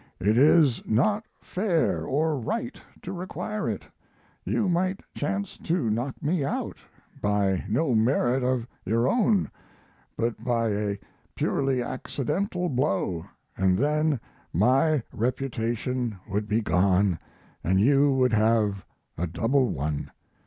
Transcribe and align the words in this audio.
It 0.19 0.35
is 0.35 0.81
not 0.87 1.25
fair 1.43 2.03
or 2.05 2.39
right 2.39 2.81
to 3.03 3.13
require 3.13 3.69
it. 3.69 3.83
You 4.43 4.67
might 4.67 5.01
chance 5.13 5.57
to 5.57 5.91
knock 5.91 6.15
me 6.23 6.43
out, 6.43 6.77
by 7.21 7.65
no 7.69 7.93
merit 7.93 8.41
of 8.41 8.67
your 8.83 9.07
own, 9.07 9.51
but 10.17 10.43
by 10.43 10.69
a 10.69 10.99
purely 11.35 11.83
accidental 11.83 12.67
blow, 12.67 13.27
& 13.43 13.55
then 13.55 14.19
my 14.51 15.03
reputation 15.13 16.17
would 16.27 16.47
be 16.47 16.61
gone 16.61 17.19
& 17.45 17.63
you 17.63 18.11
would 18.11 18.33
have 18.33 18.83
a 19.19 19.27
double 19.27 19.69
one. 19.69 20.09